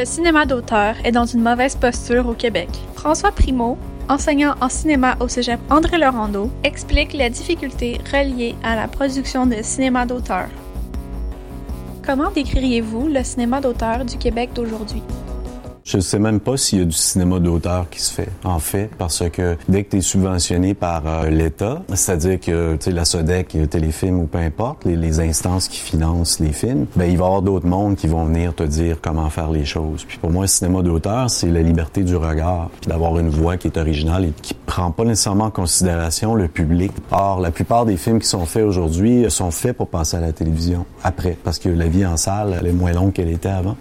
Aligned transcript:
Le 0.00 0.06
cinéma 0.06 0.46
d'auteur 0.46 0.94
est 1.04 1.12
dans 1.12 1.26
une 1.26 1.42
mauvaise 1.42 1.76
posture 1.76 2.26
au 2.26 2.32
Québec. 2.32 2.70
François 2.94 3.32
Primo, 3.32 3.76
enseignant 4.08 4.54
en 4.62 4.70
cinéma 4.70 5.14
au 5.20 5.28
cégep 5.28 5.60
André 5.68 5.98
Laurando, 5.98 6.50
explique 6.64 7.12
les 7.12 7.28
difficultés 7.28 8.00
reliées 8.10 8.54
à 8.62 8.76
la 8.76 8.88
production 8.88 9.44
de 9.44 9.56
cinéma 9.60 10.06
d'auteur. 10.06 10.48
Comment 12.02 12.30
décririez-vous 12.30 13.08
le 13.08 13.22
cinéma 13.22 13.60
d'auteur 13.60 14.06
du 14.06 14.16
Québec 14.16 14.54
d'aujourd'hui? 14.54 15.02
Je 15.84 15.96
ne 15.96 16.02
sais 16.02 16.18
même 16.18 16.40
pas 16.40 16.56
s'il 16.56 16.78
y 16.78 16.82
a 16.82 16.84
du 16.84 16.92
cinéma 16.92 17.38
d'auteur 17.38 17.88
qui 17.90 18.00
se 18.00 18.12
fait, 18.12 18.28
en 18.44 18.58
fait, 18.58 18.90
parce 18.98 19.28
que 19.30 19.56
dès 19.68 19.84
que 19.84 19.90
tu 19.90 19.96
es 19.98 20.00
subventionné 20.00 20.74
par 20.74 21.02
euh, 21.06 21.30
l'État, 21.30 21.82
c'est-à-dire 21.94 22.38
que 22.40 22.78
la 22.90 23.04
Sodec, 23.04 23.56
Téléfilm 23.70 24.20
ou 24.20 24.26
peu 24.26 24.38
importe, 24.38 24.84
les, 24.84 25.20
instances 25.20 25.68
qui 25.68 25.80
financent 25.80 26.38
les 26.38 26.52
films, 26.52 26.86
ben 26.94 27.04
il 27.04 27.18
va 27.18 27.24
y 27.24 27.26
avoir 27.26 27.42
d'autres 27.42 27.66
mondes 27.66 27.96
qui 27.96 28.06
vont 28.06 28.24
venir 28.24 28.54
te 28.54 28.62
dire 28.62 28.98
comment 29.02 29.28
faire 29.28 29.50
les 29.50 29.64
choses. 29.64 30.04
Puis 30.04 30.18
pour 30.18 30.30
moi, 30.30 30.42
le 30.42 30.48
cinéma 30.48 30.82
d'auteur, 30.82 31.28
c'est 31.28 31.48
la 31.48 31.62
liberté 31.62 32.04
du 32.04 32.16
regard, 32.16 32.70
d'avoir 32.86 33.18
une 33.18 33.28
voix 33.28 33.56
qui 33.56 33.66
est 33.66 33.76
originale 33.76 34.26
et 34.26 34.32
qui 34.40 34.54
prend 34.54 34.92
pas 34.92 35.04
nécessairement 35.04 35.46
en 35.46 35.50
considération 35.50 36.34
le 36.34 36.48
public. 36.48 36.92
Or, 37.10 37.40
la 37.40 37.50
plupart 37.50 37.86
des 37.86 37.96
films 37.96 38.20
qui 38.20 38.28
sont 38.28 38.46
faits 38.46 38.64
aujourd'hui 38.64 39.28
sont 39.30 39.50
faits 39.50 39.76
pour 39.76 39.88
passer 39.88 40.16
à 40.16 40.20
la 40.20 40.32
télévision 40.32 40.86
après, 41.02 41.36
parce 41.42 41.58
que 41.58 41.68
la 41.68 41.86
vie 41.86 42.06
en 42.06 42.16
salle, 42.16 42.56
elle 42.58 42.66
est 42.66 42.72
moins 42.72 42.92
longue 42.92 43.12
qu'elle 43.12 43.30
était 43.30 43.48
avant. 43.48 43.76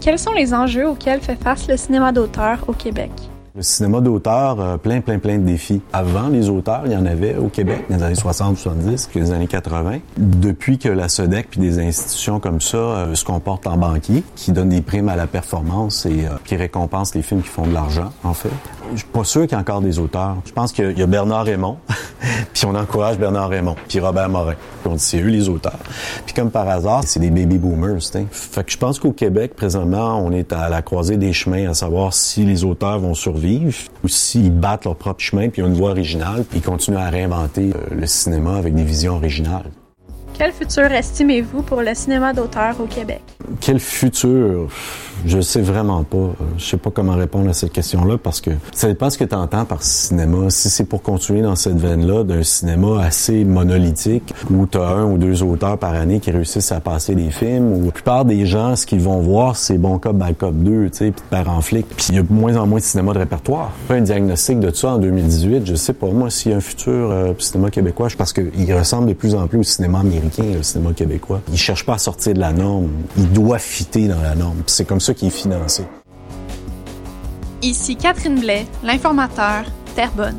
Quels 0.00 0.18
sont 0.18 0.32
les 0.32 0.54
enjeux 0.54 0.88
auxquels 0.88 1.20
fait 1.20 1.34
face 1.34 1.66
le 1.66 1.76
cinéma 1.76 2.12
d'auteur 2.12 2.60
au 2.68 2.72
Québec? 2.72 3.10
Le 3.56 3.62
cinéma 3.62 4.00
d'auteur, 4.00 4.60
euh, 4.60 4.76
plein, 4.76 5.00
plein, 5.00 5.18
plein 5.18 5.38
de 5.38 5.42
défis. 5.42 5.80
Avant 5.92 6.28
les 6.28 6.48
auteurs, 6.48 6.82
il 6.86 6.92
y 6.92 6.96
en 6.96 7.04
avait 7.04 7.34
au 7.34 7.48
Québec 7.48 7.86
dans 7.90 7.96
les 7.96 8.02
années 8.04 8.14
60, 8.14 8.56
70, 8.56 9.10
les 9.16 9.32
années 9.32 9.48
80. 9.48 9.98
Depuis 10.16 10.78
que 10.78 10.88
la 10.88 11.08
SODEC 11.08 11.50
puis 11.50 11.60
des 11.60 11.80
institutions 11.80 12.38
comme 12.38 12.60
ça 12.60 12.76
euh, 12.76 13.14
se 13.16 13.24
comportent 13.24 13.66
en 13.66 13.76
banquier, 13.76 14.22
qui 14.36 14.52
donnent 14.52 14.68
des 14.68 14.82
primes 14.82 15.08
à 15.08 15.16
la 15.16 15.26
performance 15.26 16.06
et 16.06 16.26
euh, 16.26 16.36
qui 16.44 16.54
récompensent 16.54 17.16
les 17.16 17.22
films 17.22 17.42
qui 17.42 17.48
font 17.48 17.66
de 17.66 17.74
l'argent, 17.74 18.12
en 18.22 18.34
fait. 18.34 18.50
Je 18.92 18.98
suis 18.98 19.08
pas 19.08 19.24
sûr 19.24 19.42
qu'il 19.42 19.52
y 19.52 19.54
a 19.56 19.58
encore 19.58 19.80
des 19.80 19.98
auteurs. 19.98 20.36
Je 20.44 20.52
pense 20.52 20.70
qu'il 20.70 20.96
y 20.96 21.02
a 21.02 21.06
Bernard 21.06 21.44
Raymond, 21.44 21.78
puis 22.52 22.64
on 22.66 22.74
encourage 22.74 23.18
Bernard 23.18 23.48
Raymond, 23.48 23.76
puis 23.88 24.00
Robert 24.00 24.28
Morin. 24.28 24.54
Puis 24.82 24.90
on 24.90 24.94
dit 24.94 25.02
c'est 25.02 25.20
eux 25.20 25.28
les 25.28 25.48
auteurs. 25.48 25.78
Puis 26.24 26.34
comme 26.34 26.50
par 26.50 26.68
hasard, 26.68 27.02
c'est 27.04 27.20
des 27.20 27.30
baby 27.30 27.58
boomers. 27.58 28.02
Fait 28.30 28.64
que 28.64 28.72
je 28.72 28.78
pense 28.78 28.98
qu'au 28.98 29.12
Québec, 29.12 29.54
présentement, 29.54 30.22
on 30.24 30.32
est 30.32 30.52
à 30.52 30.68
la 30.68 30.82
croisée 30.82 31.16
des 31.16 31.32
chemins, 31.32 31.68
à 31.70 31.74
savoir 31.74 32.14
si 32.14 32.44
les 32.44 32.64
auteurs 32.64 32.98
vont 32.98 33.14
survivre 33.14 33.74
ou 34.04 34.08
s'ils 34.08 34.52
battent 34.52 34.84
leur 34.84 34.96
propre 34.96 35.20
chemin, 35.20 35.48
puis 35.48 35.62
ont 35.62 35.66
une 35.66 35.74
voix 35.74 35.90
originale, 35.90 36.44
puis 36.48 36.58
ils 36.58 36.64
continuent 36.64 36.96
à 36.96 37.08
réinventer 37.08 37.72
euh, 37.74 37.94
le 37.94 38.06
cinéma 38.06 38.56
avec 38.56 38.74
des 38.74 38.84
visions 38.84 39.16
originales. 39.16 39.70
Quel 40.38 40.52
futur 40.52 40.84
estimez-vous 40.92 41.62
pour 41.62 41.82
le 41.82 41.92
cinéma 41.94 42.32
d'auteur 42.32 42.80
au 42.80 42.84
Québec? 42.84 43.22
Quel 43.60 43.80
futur? 43.80 44.68
Je 45.26 45.40
sais 45.40 45.60
vraiment 45.60 46.04
pas. 46.04 46.32
Je 46.56 46.64
sais 46.64 46.76
pas 46.76 46.90
comment 46.92 47.16
répondre 47.16 47.50
à 47.50 47.52
cette 47.52 47.72
question-là 47.72 48.18
parce 48.18 48.40
que 48.40 48.50
ça 48.72 48.86
dépend 48.86 49.10
ce 49.10 49.18
que 49.18 49.24
tu 49.24 49.34
entends 49.34 49.64
par 49.64 49.82
cinéma. 49.82 50.48
Si 50.50 50.70
c'est 50.70 50.84
pour 50.84 51.02
continuer 51.02 51.42
dans 51.42 51.56
cette 51.56 51.76
veine-là 51.76 52.22
d'un 52.22 52.44
cinéma 52.44 53.02
assez 53.02 53.44
monolithique 53.44 54.32
où 54.48 54.64
tu 54.68 54.78
as 54.78 54.86
un 54.86 55.06
ou 55.06 55.18
deux 55.18 55.42
auteurs 55.42 55.76
par 55.76 55.94
année 55.94 56.20
qui 56.20 56.30
réussissent 56.30 56.70
à 56.70 56.78
passer 56.78 57.16
des 57.16 57.30
films, 57.30 57.72
où 57.72 57.86
la 57.86 57.90
plupart 57.90 58.24
des 58.24 58.46
gens, 58.46 58.76
ce 58.76 58.86
qu'ils 58.86 59.00
vont 59.00 59.18
voir, 59.18 59.56
c'est 59.56 59.76
Bon 59.76 59.98
Cop, 59.98 60.16
Bad 60.16 60.36
Cop 60.36 60.54
2, 60.54 60.90
tu 60.90 60.96
sais, 60.96 61.10
puis 61.10 61.24
Père 61.30 61.50
en 61.50 61.62
flic. 61.62 61.88
Puis 61.88 62.06
il 62.10 62.14
y 62.14 62.18
a 62.18 62.22
moins 62.30 62.56
en 62.56 62.68
moins 62.68 62.78
de 62.78 62.84
cinéma 62.84 63.12
de 63.12 63.18
répertoire. 63.18 63.72
Un 63.90 64.02
diagnostic 64.02 64.60
de 64.60 64.72
ça 64.72 64.90
en 64.90 64.98
2018. 64.98 65.66
Je 65.66 65.74
sais 65.74 65.94
pas, 65.94 66.06
moi, 66.06 66.30
s'il 66.30 66.52
y 66.52 66.54
a 66.54 66.58
un 66.58 66.60
futur 66.60 67.10
euh, 67.10 67.32
cinéma 67.40 67.70
québécois, 67.70 68.06
parce 68.16 68.32
qu'il 68.32 68.72
ressemble 68.72 69.08
de 69.08 69.14
plus 69.14 69.34
en 69.34 69.48
plus 69.48 69.58
au 69.58 69.64
cinéma 69.64 69.98
américain, 69.98 70.27
le 70.38 70.62
cinéma 70.62 70.92
québécois. 70.92 71.40
Il 71.50 71.58
cherche 71.58 71.84
pas 71.84 71.94
à 71.94 71.98
sortir 71.98 72.34
de 72.34 72.40
la 72.40 72.52
norme. 72.52 72.90
Il 73.16 73.30
doit 73.32 73.58
fitter 73.58 74.08
dans 74.08 74.20
la 74.20 74.34
norme. 74.34 74.62
C'est 74.66 74.86
comme 74.86 75.00
ça 75.00 75.14
qui 75.14 75.26
est 75.26 75.30
financé. 75.30 75.84
Ici 77.62 77.96
Catherine 77.96 78.38
Blais, 78.38 78.66
l'informateur, 78.84 79.64
Terrebonne. 79.96 80.38